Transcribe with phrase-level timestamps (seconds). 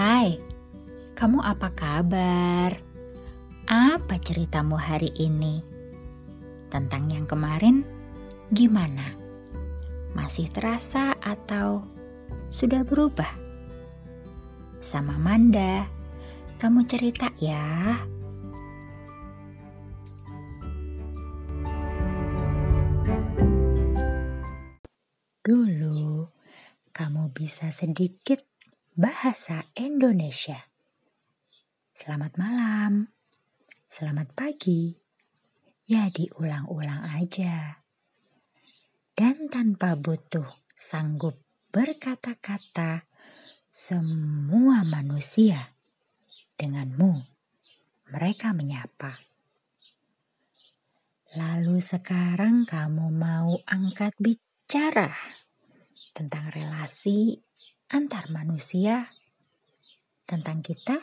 [0.00, 0.40] Hai,
[1.12, 2.72] kamu apa kabar?
[3.68, 5.60] Apa ceritamu hari ini?
[6.72, 7.84] Tentang yang kemarin,
[8.48, 9.12] gimana?
[10.16, 11.84] Masih terasa atau
[12.48, 13.28] sudah berubah?
[14.80, 15.84] Sama Manda,
[16.56, 18.00] kamu cerita ya.
[25.44, 26.24] Dulu,
[26.88, 28.49] kamu bisa sedikit
[28.98, 30.66] bahasa Indonesia.
[31.94, 33.06] Selamat malam,
[33.86, 34.94] selamat pagi.
[35.86, 37.82] Ya diulang-ulang aja.
[39.14, 41.38] Dan tanpa butuh sanggup
[41.70, 43.06] berkata-kata,
[43.70, 45.74] semua manusia
[46.58, 47.14] denganmu
[48.10, 49.22] mereka menyapa.
[51.38, 55.14] Lalu sekarang kamu mau angkat bicara
[56.10, 57.38] tentang relasi
[57.90, 59.10] antar manusia,
[60.30, 61.02] tentang kita.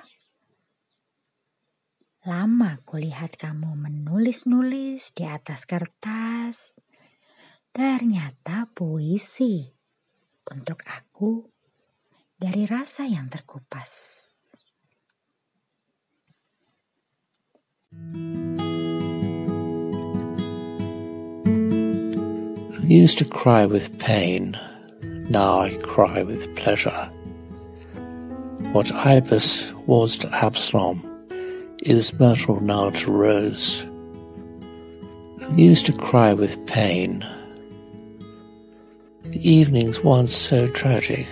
[2.23, 6.79] Lama kulihat kamu menulis-nulis di atas kertas.
[7.75, 9.67] Ternyata puisi
[10.47, 11.44] untuk aku
[12.39, 14.16] dari rasa yang terkupas.
[22.88, 24.55] I used to cry with pain
[25.30, 27.11] Now I cry with pleasure.
[28.72, 31.03] What Ibis was to Absalom
[31.81, 33.86] is myrtle now to rose.
[35.42, 37.25] I used to cry with pain.
[39.25, 41.28] The evenings once so tragic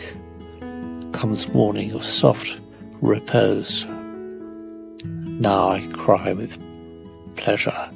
[1.14, 2.60] comes morning of soft
[3.02, 3.86] repose.
[5.06, 6.60] Now I cry with
[7.38, 7.92] pleasure.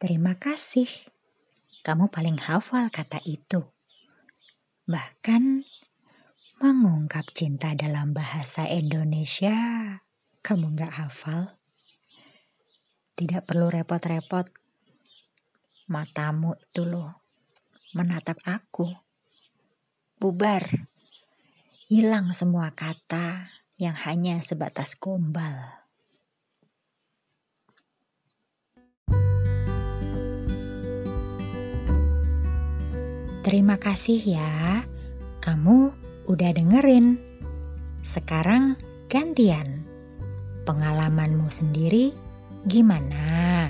[0.00, 0.88] Terima kasih.
[1.84, 3.68] Kamu paling hafal kata itu.
[4.88, 5.60] Bahkan
[6.64, 9.52] mengungkap cinta dalam bahasa Indonesia,
[10.40, 11.60] kamu gak hafal.
[13.12, 14.48] Tidak perlu repot-repot.
[15.92, 17.20] Matamu itu loh,
[17.92, 18.88] menatap aku.
[20.16, 20.88] Bubar.
[21.92, 25.79] Hilang semua kata yang hanya sebatas gombal.
[33.50, 34.86] Terima kasih ya,
[35.42, 35.90] kamu
[36.30, 37.18] udah dengerin.
[38.06, 38.78] Sekarang
[39.10, 39.82] gantian.
[40.62, 42.14] Pengalamanmu sendiri
[42.62, 43.66] gimana?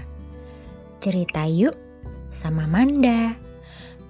[1.00, 1.80] Cerita yuk
[2.28, 3.40] sama Manda.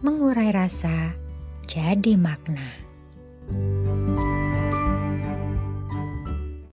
[0.02, 1.14] Mengurai rasa
[1.70, 2.89] jadi makna.